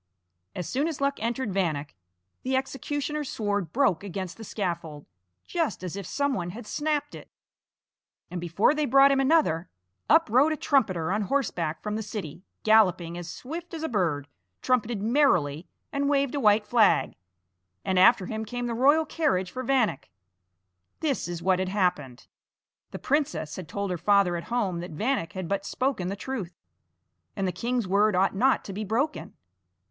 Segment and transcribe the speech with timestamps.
[0.55, 1.91] As soon as Luck entered Vanek,
[2.41, 5.05] the executioners sword broke against the scaffold,
[5.45, 7.29] just as if some one had snapped it;
[8.31, 9.69] and before they brought him another,
[10.09, 14.27] up rode a trumpeter on horseback from the city, galloping as swift as a bird,
[14.63, 17.13] trumpeted merrily, and waved a white flag,
[17.85, 20.09] and after him came the royal carriage for Vanek.
[21.01, 22.25] This is what had happened:
[22.89, 26.55] The princess had told her father at home that Vanek had but spoken the truth,
[27.35, 29.35] and the king's word ought not to be broken.